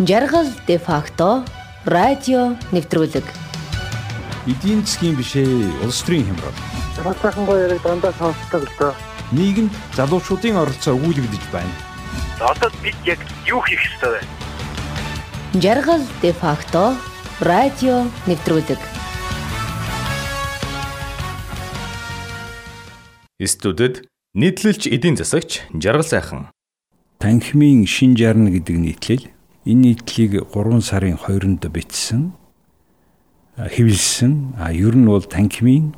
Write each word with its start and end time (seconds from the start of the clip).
Жаргал 0.00 0.46
де 0.66 0.78
факто 0.78 1.44
радио 1.84 2.56
нэвтрүүлэг. 2.72 3.24
Эдийн 4.48 4.80
засгийн 4.80 5.12
бишээ 5.12 5.44
улс 5.84 6.00
төрийн 6.00 6.24
хямрал. 6.24 6.56
Хасаахан 6.96 7.44
гоё 7.44 7.68
яриг 7.68 7.84
дандаа 7.84 8.16
сонсдог 8.16 8.64
л 8.64 8.72
доо. 8.80 8.94
Нийгэмд 9.36 9.68
залуучуудын 9.92 10.56
оролцоо 10.56 10.96
өгүүлэгдэж 10.96 11.44
байна. 11.52 11.68
Одоо 12.40 12.72
бид 12.80 12.96
яг 13.04 13.20
юу 13.44 13.60
хийх 13.60 13.84
ёстой 13.92 14.16
вэ? 14.16 15.60
Жаргал 15.60 16.00
де 16.24 16.32
факто 16.32 16.96
радио 17.44 18.08
нэвтрүүлэг. 18.24 18.80
Студид 23.44 24.08
нийтлэлч 24.32 24.88
эдийн 24.88 25.20
засагч 25.20 25.60
Жаргал 25.76 26.08
сайхан. 26.08 26.48
Танхимын 27.20 27.84
шин 27.84 28.16
жарна 28.16 28.48
гэдэг 28.48 28.80
нийтлэл 28.80 29.28
энэ 29.70 29.94
нийтлэлийг 29.94 30.50
3 30.50 30.82
сарын 30.82 31.16
2-нд 31.16 31.62
бичсэн 31.70 32.34
хэвлсэн. 33.54 34.58
А 34.58 34.72
ер 34.74 34.94
нь 34.98 35.06
бол 35.06 35.22
танхимын 35.22 35.94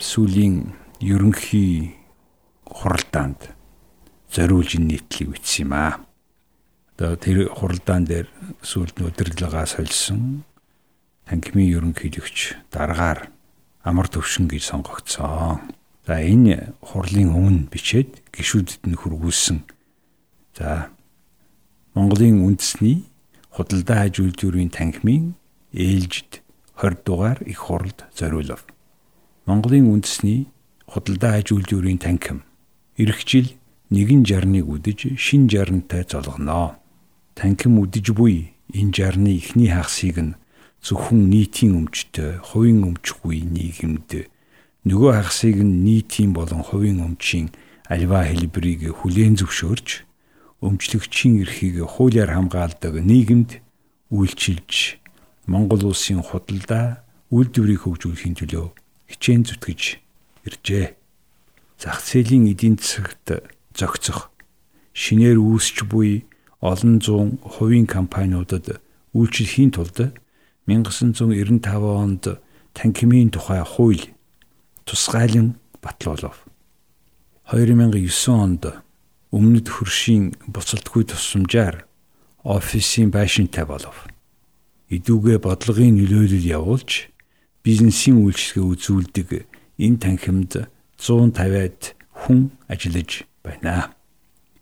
сүүлийн 0.00 0.76
ерөнхий 1.00 1.96
хуралдаанд 2.68 3.54
зориулж 4.28 4.76
энэ 4.76 4.98
нийтлэлийг 4.98 5.30
бичсэн 5.32 5.64
юм 5.64 5.72
аа. 5.72 6.04
Одоо 6.94 7.16
тэр 7.16 7.48
хуралдаан 7.48 8.04
дээр 8.04 8.28
сүүлд 8.62 9.00
нь 9.00 9.06
удирдлагаа 9.08 9.66
сольсон 9.66 10.44
танхимын 11.26 11.70
ерөнхийлөгч 11.70 12.70
дараагаар 12.70 13.30
амар 13.82 14.08
төвшин 14.10 14.50
гэж 14.50 14.62
сонгогдсон. 14.74 15.72
За 16.06 16.20
энэ 16.20 16.74
хурлын 16.84 17.32
өмнө 17.32 17.70
бичээд 17.72 18.20
гişүүдэд 18.34 18.84
нь 18.90 18.98
хургуулсан. 18.98 19.64
За 20.52 20.92
Монголын 21.94 22.42
үндэсний 22.42 23.06
худалдаа 23.54 24.10
аж 24.10 24.18
үйлдвэрийн 24.18 24.74
танхимын 24.74 25.38
ээлжид 25.70 26.42
20 26.74 27.06
дугаар 27.06 27.38
их 27.46 27.70
хуралд 27.70 28.02
зориулв. 28.10 28.66
Монголын 29.46 29.86
үндэсний 29.94 30.50
худалдаа 30.90 31.38
аж 31.38 31.54
үйлдвэрийн 31.54 32.02
танхим 32.02 32.42
эх 32.98 33.22
жил 33.22 33.54
нэгэн 33.94 34.26
жарныг 34.26 34.66
үдэж 34.66 35.14
шин 35.14 35.46
жарнтай 35.46 36.02
золгоно. 36.02 36.82
Танхим 37.38 37.78
үдэж 37.78 38.10
буй 38.10 38.58
энэ 38.74 38.90
жарны 38.90 39.38
эхний 39.38 39.70
хагасыг 39.70 40.18
нь 40.18 40.34
зөвхөн 40.82 41.30
нийтийн 41.30 41.78
өмчтэй, 41.78 42.42
хувийн 42.42 42.82
өмчгүй 42.90 43.46
нийгэмд 43.46 44.26
нөгөө 44.82 45.12
хагасыг 45.14 45.62
нь 45.62 45.86
нийтийн 45.86 46.34
болон 46.34 46.66
хувийн 46.66 47.06
өмчийн 47.06 47.54
альва 47.86 48.26
хэлбэрийг 48.26 48.90
хүлээн 48.98 49.38
зөвшөөрч 49.38 50.03
өмчлөгчийн 50.64 51.44
эрхийг 51.44 51.84
хуулиар 51.84 52.32
хамгаалдаг 52.32 53.04
нийгэмд 53.04 53.60
үйлчилж 54.08 54.98
Монгол 55.44 55.92
улсын 55.92 56.24
худалдаа 56.24 57.04
үйлдвэрийг 57.28 57.84
хөгжүүлэхийн 57.84 58.36
төлөө 58.40 58.66
хичээн 59.12 59.44
зүтгэж 59.44 59.82
иржээ. 60.48 60.96
Зах 61.76 62.00
зээлийн 62.00 62.48
эдийн 62.48 62.80
засагт 62.80 63.44
зохицох 63.76 64.32
шинээр 64.96 65.36
үүсч 65.36 65.84
буй 65.84 66.24
олон 66.64 67.02
зуун 67.04 67.36
хувийн 67.44 67.84
компаниудад 67.84 68.80
үйлчлэхийн 69.12 69.74
тулд 69.74 70.16
1995 70.64 71.60
онд 71.84 72.24
танхимын 72.72 73.28
тухай 73.28 73.60
хууль 73.60 74.04
тусгайлан 74.88 75.60
батлуулав. 75.82 76.40
2009 77.52 78.32
онд 78.32 78.83
өмнөд 79.34 79.66
хөршийн 79.66 80.38
буцалтгүй 80.46 81.10
тусламжаар 81.10 81.82
офисын 82.46 83.10
байшинтай 83.10 83.66
болов. 83.66 84.06
Идүүгээ 84.94 85.42
бодлогын 85.42 85.98
нөлөөлөл 85.98 86.46
явуулж 86.46 87.10
бизнесийн 87.66 88.22
үйлчлэгээ 88.22 88.70
үзүүлдэг 88.70 89.28
энэ 89.82 89.98
танхимд 89.98 90.70
150-аад 91.02 91.98
хүн 92.14 92.54
ажиллаж 92.70 93.26
байна. 93.42 93.90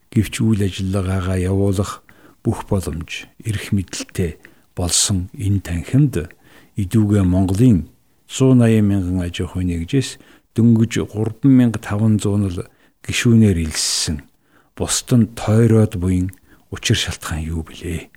Гэвч 0.08 0.34
үйл 0.40 0.64
ажиллагаагаа 0.64 1.36
явуулах 1.36 2.00
бүх 2.40 2.64
боломж 2.64 3.28
эрх 3.44 3.76
мэдэлтэй 3.76 4.40
болсон 4.72 5.28
энэ 5.36 5.60
танхимд 5.60 6.32
идүүгээ 6.80 7.24
Монголын 7.28 7.92
180 8.24 8.80
мянган 8.88 9.20
аж 9.20 9.36
ахуйн 9.44 9.68
нэгжээс 9.68 10.16
дөнгөж 10.56 11.04
3500 11.12 12.48
л 12.56 12.64
гишүүнээр 13.04 13.58
илссэн 13.68 14.31
бусд 14.76 15.08
нь 15.12 15.30
тойроод 15.36 15.96
буин 15.96 16.32
учир 16.70 16.96
шалтгаан 16.96 17.42
юу 17.44 17.62
билээ? 17.62 18.10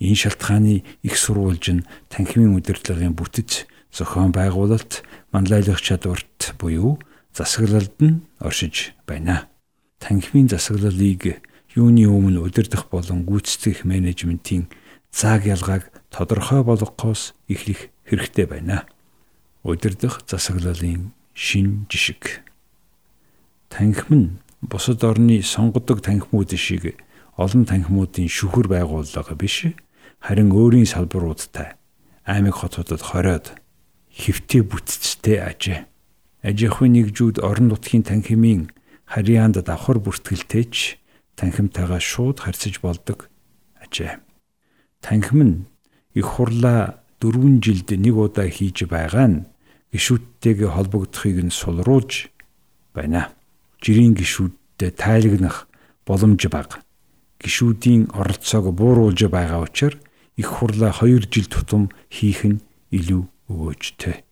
Энэ 0.00 0.20
шалтгааны 0.20 0.84
их 1.02 1.14
сурвалж 1.18 1.64
нь 1.70 1.86
танхимын 2.10 2.56
удирдлагын 2.58 3.14
бүтэц 3.14 3.66
зохион 3.94 4.34
байгуулалт 4.34 5.02
манлайлах 5.32 5.80
чадварт 5.80 6.54
буюу 6.58 6.98
засаглалд 7.32 7.94
нь 8.02 8.22
оршиж 8.38 8.94
байна. 9.06 9.48
Танхимын 9.98 10.48
засаглалыг 10.50 11.40
юуны 11.74 12.06
өмнө 12.06 12.42
удирдах 12.46 12.90
болон 12.90 13.26
гүйцэтгэх 13.26 13.82
менежментийн 13.86 14.70
зааг 15.10 15.46
ялгааг 15.46 15.90
тодорхой 16.10 16.62
болгохоос 16.62 17.34
эхлэх 17.48 17.90
хэрэгтэй 18.06 18.46
байна. 18.46 18.86
Удирдах 19.62 20.22
засаглалын 20.26 21.14
шин 21.34 21.86
жишг. 21.90 22.42
Танхим 23.70 24.14
нь 24.14 24.30
бусад 24.70 25.04
орны 25.04 25.42
сонгодог 25.42 26.00
танхимууд 26.00 26.50
шиг 26.56 26.96
олон 27.36 27.64
танхимуудын 27.68 28.28
шүхэр 28.28 28.66
байгууллага 28.70 29.34
биш 29.36 29.74
харин 30.20 30.50
өөрийн 30.52 30.88
салбаруудтай 30.88 31.76
аймаг 32.24 32.56
хотуудад 32.56 33.02
хориод 33.02 33.46
хэвтээ 34.14 34.62
бүтцтэй 34.64 35.38
ажээ. 35.42 35.80
Аж 36.44 36.58
ахуйн 36.64 36.96
нэгжүүд 36.96 37.42
орон 37.44 37.68
нутгийн 37.68 38.04
танхимын 38.06 38.70
харьяанд 39.04 39.60
давхар 39.60 39.98
бүртгэлтэйч 40.00 40.96
танхимтайгаа 41.36 42.00
шууд 42.00 42.40
харьцаж 42.40 42.80
болдог 42.80 43.28
ажээ. 43.82 44.20
Танхим 45.04 45.40
нь 45.42 45.56
их 46.14 46.38
хурлаа 46.38 47.04
4 47.20 47.60
жилд 47.60 47.90
нэг 47.92 48.14
удаа 48.16 48.48
хийж 48.48 48.88
байгаа 48.88 49.28
нь 49.28 49.44
гişүүдтэйгээ 49.92 50.70
холбогдохыг 50.72 51.36
нь 51.44 51.52
сулруулж 51.52 52.32
байна 52.96 53.34
жирийн 53.84 54.16
гişүүдтэй 54.16 54.90
тайлагнах 54.96 55.68
боломж 56.08 56.42
бага. 56.48 56.80
Гişүүдийн 57.44 58.16
оролцоог 58.16 58.72
бууруулж 58.72 59.20
байгаа 59.28 59.60
учраас 59.68 60.00
их 60.40 60.48
хурлаа 60.48 60.92
2 60.92 61.28
жил 61.30 61.46
тутам 61.52 61.92
хийх 62.08 62.44
нь 62.48 62.64
илүү 62.90 63.22
өгөөжтэй. 63.52 64.24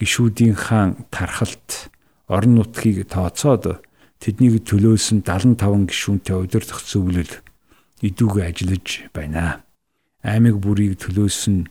Гişүүдийн 0.00 0.54
хаан 0.58 1.06
тархалт 1.14 1.88
орон 2.28 2.58
нутгийг 2.58 3.06
тооцоод 3.08 3.80
тэднийг 4.18 4.66
төлөөсөн 4.66 5.22
75 5.22 5.86
гишүүнтэй 5.86 6.36
удирдах 6.36 6.82
зөвлөл 6.82 7.32
идүүгээ 8.02 8.44
ажиллаж 8.50 8.86
байна. 9.14 9.62
Аймаг 10.26 10.58
бүрийг 10.58 10.98
төлөөсөн 10.98 11.70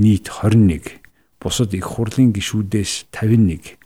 нийт 0.00 0.26
21, 0.32 0.98
бусад 1.38 1.74
их 1.76 1.84
хурлын 1.84 2.32
гишүүдээс 2.32 3.12
51, 3.12 3.76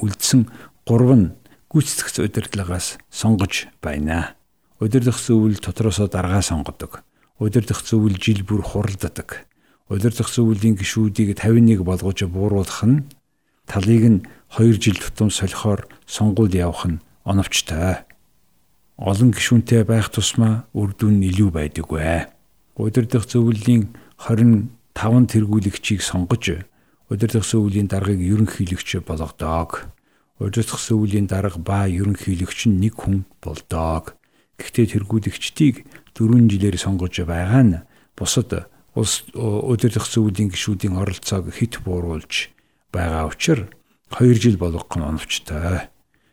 үлдсэн 0.00 0.48
3 0.88 1.14
нь 1.20 1.26
гүйцэтгэх 1.72 2.28
удирдлагаас 2.28 3.00
сонгож 3.08 3.72
байна. 3.80 4.36
Удирдах 4.76 5.16
зөвлөл 5.16 5.56
дотроосоо 5.56 6.04
даргаа 6.04 6.44
сонгодог. 6.44 7.00
Удирдах 7.40 7.80
зөвлөл 7.80 8.20
жил 8.20 8.44
бүр 8.44 8.60
хуралддаг. 8.60 9.48
Удирдах 9.88 10.28
зөвлөлийн 10.28 10.76
гишүүдийг 10.76 11.32
51 11.40 11.80
болгож 11.80 12.28
бууруулах 12.28 12.84
нь 12.84 13.08
талыг 13.64 14.04
нь 14.04 14.20
2 14.52 14.76
жил 14.84 15.00
тутам 15.00 15.32
солихоор 15.32 15.88
сонгуульд 16.04 16.60
явах 16.60 16.84
нь 16.84 17.00
оновчтой. 17.24 18.04
Олон 19.00 19.32
гишүүнтэй 19.32 19.88
байх 19.88 20.12
тусмаа 20.12 20.68
үр 20.76 20.92
дүн 20.92 21.24
илүү 21.24 21.56
байдаггүй. 21.56 22.28
Удирдах 22.76 23.24
зөвлөлийн 23.24 23.96
25 24.20 24.68
тэргүүлэгчийг 25.32 26.04
сонгож 26.04 26.68
удирдах 27.08 27.48
зөвлөлийн 27.48 27.88
даргаыг 27.88 28.20
ерөнхийлөгч 28.20 29.00
болгодог 29.08 29.88
удирдах 30.42 30.82
зөвлөлийн 30.82 31.30
дарга 31.30 31.58
ба 31.62 31.86
ерөнхийлөгч 31.86 32.66
нь 32.66 32.82
нэг 32.82 32.98
хүн 32.98 33.24
болдог. 33.38 34.18
Гэхдээ 34.58 34.98
тэргүүлэгчдийг 34.98 35.86
4 36.18 36.50
жилээр 36.50 36.76
сонгож 36.76 37.14
байгаа 37.22 37.62
нь 37.62 37.82
бусад 38.18 38.68
улс 38.98 39.24
удирдах 39.34 40.06
зөвлөлийн 40.10 40.50
гишүүдийн 40.50 40.98
оролцоог 40.98 41.54
хит 41.54 41.80
бууруулж 41.86 42.50
байгаа 42.90 43.30
учраас 43.30 43.70
2 44.10 44.34
жил 44.36 44.58
болгох 44.58 44.90
нь 44.98 45.06
оновчтой. 45.06 45.88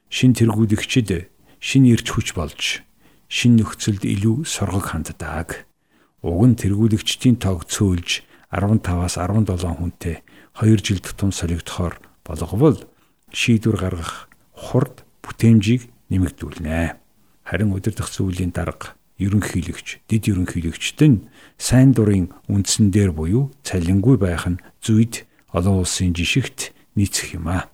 Шин 0.09 0.33
тэргүүлэгчид 0.33 1.29
шин 1.61 1.83
ирч 1.85 2.07
хүч 2.11 2.33
болж 2.33 2.83
шин 3.29 3.56
нөхцөлд 3.56 4.03
илүү 4.03 4.44
соргог 4.44 4.91
ханддаг. 4.91 5.69
Уг 6.25 6.41
нь 6.50 6.59
тэргүүлэгчдийн 6.59 7.38
тоог 7.39 7.69
цөөлж 7.69 8.25
15-аас 8.51 9.15
17 9.21 9.77
хүнтэй 9.77 10.25
2 10.57 10.81
жил 10.81 11.00
тутам 11.00 11.31
солигдохоор 11.31 12.01
болговол 12.25 12.89
шийдвэр 13.31 13.78
гаргах 13.78 14.30
хурд 14.54 15.06
бүтээмжийг 15.24 15.90
нэмэгдүүлнэ. 16.10 16.98
Харин 17.46 17.74
удирдах 17.74 18.10
зүйлийн 18.10 18.52
дарга 18.54 19.00
ерөнхийлөгч, 19.20 20.08
дэд 20.08 20.31
ерөнхийлөгчд 20.31 21.00
нь 21.04 21.28
сайн 21.60 21.92
дурын 21.92 22.31
үндсэн 22.48 22.90
дээр 22.90 23.12
буюу 23.12 23.52
цалингүй 23.68 24.16
байх 24.16 24.48
нь 24.48 24.62
зүйд 24.80 25.28
олон 25.52 25.84
улсын 25.84 26.16
жишгт 26.16 26.72
нийцэх 26.96 27.36
юм 27.36 27.52
а. 27.52 27.68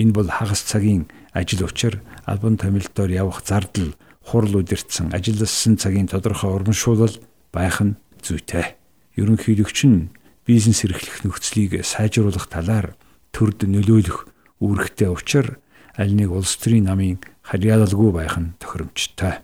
Энэ 0.00 0.16
бол 0.16 0.28
хагас 0.32 0.64
цагийн 0.64 1.12
ажил 1.36 1.68
учир 1.68 2.00
албан 2.24 2.56
томилдоор 2.56 3.12
явах 3.12 3.44
зардал, 3.44 3.92
хурал 4.24 4.64
удирдсан 4.64 5.12
ажилласан 5.12 5.76
цагийн 5.76 6.08
тодорхой 6.08 6.56
урамшуулал 6.56 7.20
байх 7.52 7.84
нь 7.84 8.00
зүйтэй. 8.24 8.80
Ерөнхийлөгч 9.20 9.78
нь 9.84 10.08
бизнес 10.48 10.88
эрхлэх 10.88 11.28
нөхцөлийг 11.28 11.84
сайжруулах 11.84 12.48
талаар 12.48 12.96
төрд 13.28 13.68
нөлөөлөх 13.68 14.31
үүрэгтэй 14.62 15.10
учир 15.10 15.58
аль 15.98 16.14
нэг 16.14 16.30
улс 16.30 16.54
төрийн 16.62 16.86
намын 16.86 17.18
харьяалалгүй 17.42 18.10
байх 18.14 18.38
нь 18.38 18.54
тохиромжтой. 18.62 19.42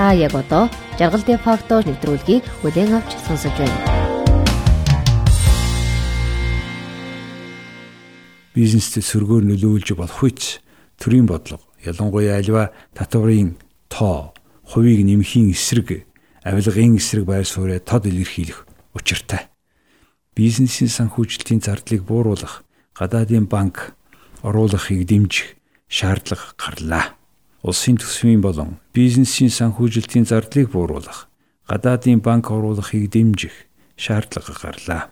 Та 0.00 0.16
яг 0.16 0.32
одоо 0.32 0.72
жаргал 0.96 1.20
дэв 1.28 1.44
фактор 1.44 1.84
нэвтрүүлгийг 1.84 2.40
бүлээн 2.64 2.96
авч 2.96 3.20
сонсож 3.28 3.52
байна. 3.60 3.78
Бизнест 8.56 8.96
сөргөөр 8.96 9.44
нөлөөлж 9.44 9.92
болох 9.92 10.24
үеч 10.24 10.64
төрийн 10.96 11.28
бодлого 11.28 11.68
ялангуяа 11.84 12.40
альва 12.40 12.72
татварын 12.96 13.60
тоо, 13.92 14.32
хувийг 14.64 15.04
нэмхийн 15.04 15.52
эсрэг, 15.52 16.08
авилгын 16.48 16.96
эсрэг 16.96 17.28
байр 17.28 17.44
суурьа 17.44 17.78
тод 17.78 18.08
илэрхийлэх 18.08 18.64
учиртай. 18.96 19.49
Бизнесийн 20.36 20.88
санхүүжилтийн 20.88 21.60
зардлыг 21.60 22.02
бууруулах, 22.06 22.64
гадаадын 22.94 23.46
банк 23.46 23.94
оруулахыг 24.42 25.06
дэмжих 25.06 25.56
шаардлага 25.88 26.54
гарлаа 26.56 27.20
улсын 27.62 27.98
төсвийн 28.00 28.40
болон 28.40 28.80
бизнесийн 28.94 29.50
санхүүжилтийн 29.52 30.24
зардлыг 30.24 30.72
бууруулах, 30.72 31.28
гадаадын 31.68 32.20
банк 32.24 32.50
оруулахыг 32.50 33.10
дэмжих 33.12 33.52
шаардлага 33.96 34.54
гарлаа. 34.56 35.02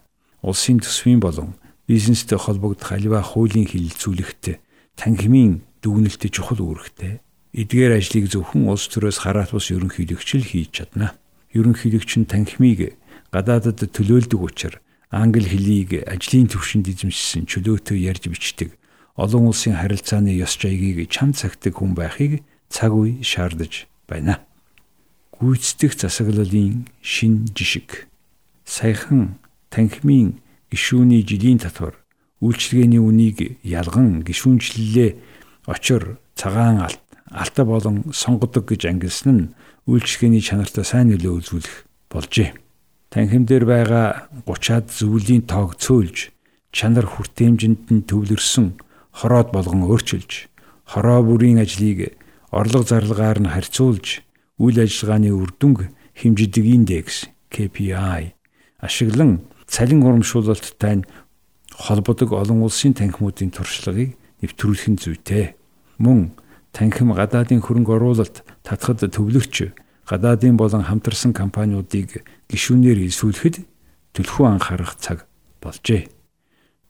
Улсын 0.40 0.80
төсвийн 0.80 1.20
болон 1.20 1.54
бизнестэй 1.86 2.38
холбогдох 2.38 2.92
аливаа 2.92 3.22
хуулийн 3.22 3.68
хилэлцүүлэгт 3.68 4.60
танхимын 4.96 5.60
дүгнэлт 5.82 6.24
чухал 6.32 6.62
үүрэгтэй. 6.62 7.20
Эдгээр 7.52 8.00
ажлыг 8.00 8.32
зөвхөн 8.32 8.70
улс 8.70 8.88
төрөөс 8.88 9.18
хараат 9.24 9.52
бус 9.52 9.68
ерөнхийлөгч 9.74 10.28
л 10.40 10.46
хийж 10.48 10.70
чадна. 10.72 11.18
Ерөнхийлөгч 11.52 12.22
нь 12.22 12.28
танхимыг 12.28 12.96
гадаадад 13.34 13.82
төлөөлдөг 13.92 14.40
учраас 14.40 14.80
англи 15.10 15.48
хэлийг 15.48 16.04
ажлын 16.04 16.48
төвшөнд 16.52 16.88
эзэмшсэн 16.92 17.48
чөлөөтэй 17.48 17.98
ярьж 18.04 18.28
бичдэг 18.28 18.76
олон 19.16 19.48
улсын 19.50 19.74
харилцааны 19.80 20.36
ёс 20.36 20.54
жаягийг 20.60 21.10
чам 21.10 21.32
цагтаг 21.32 21.80
хүн 21.80 21.96
байхыг 21.96 22.44
цаг 22.68 22.92
үе 22.92 23.24
шаардаж 23.24 23.88
байна. 24.06 24.44
Гүйцэтгэх 25.40 25.96
засаглалын 25.96 26.86
шин 27.00 27.48
жишг. 27.56 28.06
Саяхан 28.64 29.40
танхимын 29.70 30.38
гишүүний 30.70 31.24
жилийн 31.24 31.58
татвар 31.58 31.96
үйлчлэгээний 32.44 33.02
үнийг 33.02 33.58
ялган 33.64 34.22
гишүүнчлэлээ 34.22 35.16
очор 35.66 36.20
цагаан 36.36 36.84
алт 36.86 37.02
алта 37.30 37.64
болон 37.64 38.12
сонгодог 38.12 38.68
гэж 38.68 38.86
ангилсан 38.86 39.34
нь 39.34 39.50
үйлчлэгээний 39.88 40.44
чанартай 40.44 40.84
сайн 40.84 41.10
нөлөө 41.10 41.32
үзүүлэх 41.42 41.76
болжээ. 42.12 42.67
Танхим 43.08 43.48
дээр 43.48 43.64
байгаа 43.64 44.28
30-аад 44.44 44.92
зөвлөлийн 44.92 45.48
тоог 45.48 45.80
цөөлж 45.80 46.28
чанар 46.76 47.08
хүртээмжинд 47.08 47.88
нь 47.88 48.04
төвлөрсөн 48.04 48.76
хороод 49.16 49.48
болгон 49.48 49.88
өөрчилж 49.88 50.52
хороо 50.92 51.24
бүрийн 51.24 51.56
ажлыг 51.64 52.20
орлого 52.52 52.84
зарлагаар 52.84 53.40
нь 53.40 53.48
харьцуулж 53.48 54.20
үйл 54.60 54.76
ажиллагааны 54.84 55.32
үр 55.32 55.56
дүнг 55.56 55.88
хэмждэг 56.20 56.64
индекс 56.68 57.32
KPI 57.48 58.36
ашиглан 58.84 59.40
цалин 59.64 60.04
урамшуулалттай 60.04 61.04
холбодог 61.72 62.36
олон 62.36 62.60
улсын 62.68 62.92
танхимуудын 62.92 63.50
туршлагыг 63.56 64.16
нэвтрүүлэх 64.42 64.88
нь 64.92 65.00
зүйтэй. 65.00 65.54
Мөн 65.96 66.36
танхим 66.76 67.14
гадаадын 67.14 67.62
хөрөнгө 67.62 67.96
оруулалт 67.96 68.44
татхад 68.62 69.00
төвлөрч 69.00 69.72
гадаадын 70.08 70.56
болон 70.56 70.82
хамтарсан 70.88 71.36
компаниудыг 71.36 72.24
гишүүнээр 72.48 73.04
илсүүлэхэд 73.12 73.60
төлхөө 74.16 74.46
анхаарах 74.56 74.96
цаг 74.96 75.28
болжээ. 75.60 76.08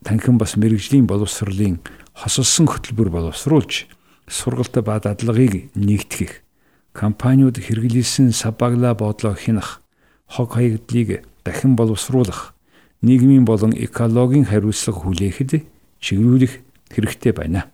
Танхим 0.06 0.38
бас 0.38 0.54
мэрэгжлийн 0.54 1.10
боловсролын 1.10 1.82
хосолсон 2.14 2.70
хөтөлбөр 2.70 3.10
боловсруулж 3.10 3.90
сургалт 4.30 4.78
ба 4.86 5.02
дадлагыг 5.02 5.74
нэгтгэх 5.74 6.46
компаниуд 6.94 7.58
хэрэглэсэн 7.58 8.30
сабагла 8.30 8.94
бодлоо 8.94 9.34
хянах 9.34 9.82
хог 10.30 10.54
хаягдлыг 10.54 11.26
дахин 11.42 11.74
боловсруулах 11.74 12.54
нийгмийн 13.02 13.44
болон 13.44 13.74
экологийн 13.74 14.46
хариуцлага 14.46 15.02
хүлээхэд 15.02 15.66
чиглүүлэх 15.98 16.62
хэрэгтэй 16.94 17.32
байна. 17.34 17.66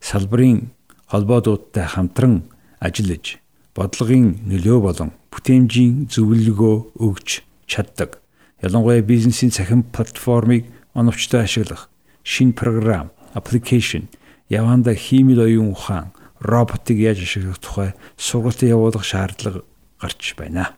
Салбарын 0.00 0.72
холбоодуудтай 1.12 1.84
хамтран 1.84 2.48
ажиллаж 2.80 3.40
бодлогын 3.78 4.42
нөлөө 4.50 4.78
болон 4.82 5.10
бүтээмжийн 5.30 6.10
зөвлөгөө 6.10 6.98
өгч 6.98 7.46
чаддаг. 7.70 8.18
Ялангуяа 8.58 9.06
бизнесийн 9.06 9.54
цахим 9.54 9.84
платформыг 9.86 10.66
оновчтой 10.98 11.46
ашиглах 11.46 11.86
шинэ 12.26 12.58
програм 12.58 13.12
application 13.38 14.10
яванда 14.50 14.98
хиймэл 14.98 15.46
оюун 15.46 15.70
ухаан 15.70 16.10
роботыг 16.40 16.98
яаж 16.98 17.22
ашиглах 17.22 17.62
тухай 17.62 17.94
сургалт 18.16 18.66
явуулах 18.66 19.04
шаардлага 19.04 19.62
гарч 20.02 20.34
байна. 20.34 20.74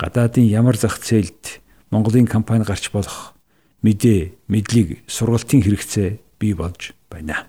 Гадаадын 0.00 0.48
ямар 0.48 0.76
зах 0.80 1.04
зээлд 1.04 1.60
Монголын 1.90 2.26
компани 2.26 2.64
гарч 2.64 2.88
болох 2.92 3.36
мэдээ, 3.84 4.32
мэдлэг, 4.48 5.04
сургалтын 5.04 5.60
хэрэгцээ 5.60 6.16
бий 6.40 6.54
болж 6.54 6.96
байна. 7.12 7.44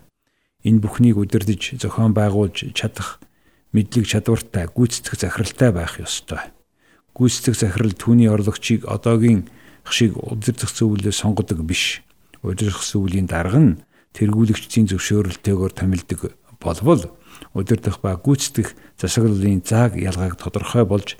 Энэ 0.63 0.83
бүхнийг 0.83 1.15
удирдах, 1.15 1.79
зохион 1.79 2.11
байгуулж 2.11 2.75
чадах 2.75 3.19
мэдлэг 3.73 4.05
чадвартай, 4.09 4.65
гүйцэтгэх 4.65 5.19
захиралтай 5.19 5.69
байх 5.71 6.01
ёстой. 6.01 6.49
Гүйцэтгэх 7.13 7.55
захирал 7.57 7.93
түүний 7.93 8.29
орлогчийг 8.29 8.89
одоогийн 8.89 9.49
шиг 9.85 10.17
удирдах 10.17 10.73
зөвлөлөө 10.73 11.13
сонгодог 11.13 11.61
биш. 11.65 12.01
Удирдах 12.41 12.81
зөвлөлийн 12.81 13.29
дарга 13.29 13.59
нь 13.61 13.79
тэргүүлэгчдийн 14.17 14.89
зөвшөөрөлтөөр 14.89 15.73
томилдог 15.73 16.33
болбол 16.57 17.13
удирдах 17.53 18.01
ба 18.01 18.17
гүйцэтгэх 18.17 18.73
засаглалын 18.97 19.61
зааг 19.65 19.95
ялгааг 19.95 20.35
тодорхой 20.37 20.85
болж 20.85 21.17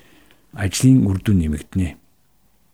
ажлын 0.54 1.06
үр 1.06 1.22
дүн 1.22 1.46
нэмэгдэнэ. 1.46 1.96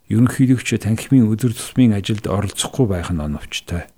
Ерөнхийлөгч 0.09 0.69
танхимын 0.81 1.29
өдөр 1.33 1.53
тутмын 1.53 1.97
ажилд 1.97 2.29
оролцохгүй 2.29 2.85
байх 2.87 3.09
нь 3.11 3.21
оновчтой. 3.21 3.89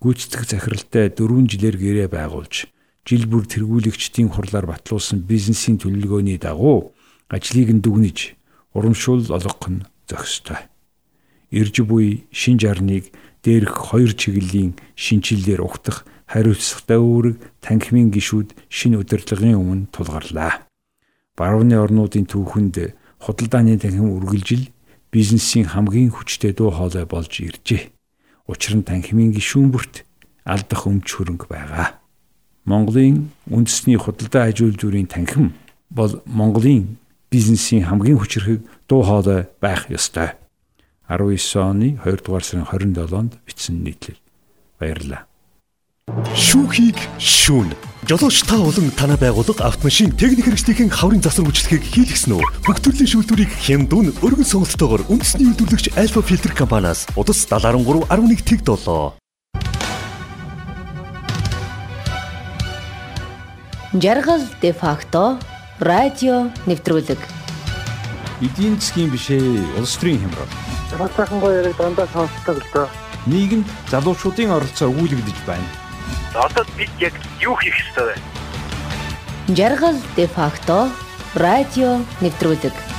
Гүйцэтгэх 0.00 0.44
захиралтай 0.48 1.10
4 1.12 1.48
жилээр 1.48 1.76
гэрээ 1.76 2.08
байгуулж 2.12 2.68
жил 3.06 3.24
бүр 3.26 3.44
тэргүүлэгчдийн 3.48 4.28
хурлаар 4.30 4.66
батлуулсан 4.68 5.24
бизнесийн 5.24 5.80
төлөвлөгөөний 5.80 6.38
дагуу 6.38 6.92
ажлыг 7.28 7.70
нь 7.72 7.82
дүгнэж 7.82 8.18
урамшуул 8.74 9.24
олгох 9.30 9.68
нь 9.70 9.86
зохистой. 10.06 10.68
Ирж 11.50 11.82
буй 11.82 12.26
шин 12.30 12.58
жарныг 12.58 13.10
дээрх 13.42 13.74
хоёр 13.90 14.12
чиглэлийн 14.14 14.76
шинчиллээр 14.94 15.60
угтах 15.64 16.06
хариуцлагатай 16.30 16.98
үүрэг 17.00 17.36
танхимын 17.64 18.10
гишүүд 18.14 18.54
шинэ 18.70 19.02
удирдлагын 19.02 19.58
өмнө 19.58 19.90
тулгарлаа. 19.90 20.62
Барууны 21.34 21.74
орнуудын 21.74 22.28
түүхэнд 22.30 22.94
худалдааны 23.18 23.78
танхим 23.82 24.14
үргэлжил 24.14 24.70
бизнесийн 25.10 25.66
хамгийн 25.66 26.14
хүчтэй 26.14 26.54
дуу 26.54 26.70
хоолой 26.70 27.06
болж 27.08 27.32
иржээ. 27.42 27.90
Учир 28.46 28.78
нь 28.78 28.86
танхимын 28.86 29.34
гишүүн 29.34 29.74
бүрт 29.74 30.06
алдах 30.46 30.86
өмч 30.86 31.08
хөрөнгө 31.10 31.50
байгаа. 31.50 31.99
Монголын 32.64 33.30
үндэсний 33.48 33.96
худалдаа 33.96 34.52
аж 34.52 34.60
үйлдвэрийн 34.60 35.08
танхим 35.08 35.56
бол 35.88 36.22
Монголын 36.26 36.98
бизнесийн 37.30 37.88
хамгийн 37.88 38.18
хүчирхэг 38.18 38.60
дуу 38.88 39.02
хоолой 39.02 39.48
байх 39.60 39.88
ёстой. 39.88 40.36
19 41.08 41.40
оны 41.58 41.98
2 42.04 42.22
дугаар 42.22 42.44
сарын 42.44 42.66
27-нд 42.68 43.38
бичсэн 43.46 43.82
нийтлэл. 43.82 44.20
Баярлалаа. 44.78 45.26
Шүүхийг 46.34 46.98
шүүн. 47.18 47.74
Жолооч 48.06 48.42
та 48.42 48.58
болон 48.58 48.90
танай 48.98 49.18
байгууллага 49.18 49.66
автомашин 49.70 50.10
техник 50.14 50.46
хэрэгслийн 50.46 50.90
хаврын 50.90 51.22
засвар 51.22 51.50
хүчлэгийг 51.50 51.84
хийлгэсэн 51.86 52.34
үү? 52.34 52.42
Бүх 52.66 52.78
төрлийн 52.82 53.10
шүүлтүүрийг 53.10 53.52
хямдун 53.62 54.10
өргөн 54.18 54.46
сонголтоогоор 54.46 55.06
үндэсний 55.06 55.46
үйлдвэрлэгч 55.50 55.94
Alpha 55.94 56.22
Filter 56.22 56.50
компаниас 56.50 57.06
удас 57.14 57.46
73.11 57.46 58.42
тэг 58.42 58.66
долоо. 58.66 59.14
Жаргал 63.92 64.38
де 64.62 64.70
факто 64.72 65.40
радио 65.80 66.46
нэвтрүүлэг. 66.70 67.18
Эдийн 68.38 68.78
засгийн 68.78 69.10
бишээ 69.10 69.42
улс 69.82 69.98
төрийн 69.98 70.22
хямрал 70.22 70.46
Бас 70.94 71.10
сайхан 71.18 71.40
гоё 71.42 71.58
яриг 71.58 71.74
дандаа 71.76 72.06
сонсдог 72.14 72.62
л 72.62 72.66
доо. 72.72 72.88
нийгэмд 73.26 73.66
залуучуудын 73.90 74.54
оролцоо 74.54 74.94
өгүүлэгдэж 74.94 75.38
байна. 75.42 75.66
Одоо 76.38 76.62
бид 76.78 76.90
яг 77.00 77.14
юу 77.42 77.58
хийх 77.58 77.74
ёстой 77.82 78.14
вэ? 78.14 78.16
Жаргал 79.58 79.98
де 80.14 80.30
факто 80.30 80.86
радио 81.34 81.98
нэвтрүүлэг 82.22 82.89